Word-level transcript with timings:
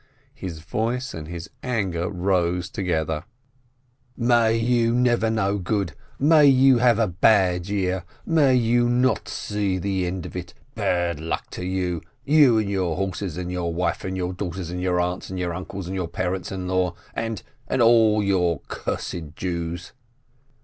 His 0.33 0.61
voice 0.61 1.13
and 1.13 1.27
his 1.27 1.47
anger 1.61 2.09
rose 2.09 2.71
together: 2.71 3.23
FISHEL 4.15 4.17
THE 4.17 4.23
TEACHER 4.23 4.33
131 4.47 4.51
"May 4.51 4.69
you 4.71 4.95
never 4.95 5.29
know 5.29 5.57
good! 5.59 5.93
May 6.17 6.45
you 6.47 6.77
have 6.79 6.97
a 6.97 7.07
bad 7.07 7.69
year! 7.69 8.03
May 8.25 8.55
you 8.55 8.89
not 8.89 9.27
see 9.29 9.77
the 9.77 10.07
end 10.07 10.25
of 10.25 10.35
it! 10.35 10.55
Bad 10.73 11.19
luck 11.19 11.51
to 11.51 11.63
you, 11.63 12.01
you 12.25 12.57
and 12.57 12.67
your 12.67 12.95
horses 12.95 13.37
and 13.37 13.51
your 13.51 13.71
wife 13.71 14.03
and 14.03 14.17
your 14.17 14.33
daughter 14.33 14.61
and 14.61 14.81
your 14.81 14.99
aunts 14.99 15.29
and 15.29 15.37
your 15.37 15.53
uncles 15.53 15.85
and 15.85 15.93
your 15.95 16.07
parents 16.07 16.51
in 16.51 16.67
law 16.67 16.95
and— 17.13 17.43
and 17.67 17.79
all 17.83 18.23
your 18.23 18.61
cursed 18.69 19.35
Jews 19.35 19.93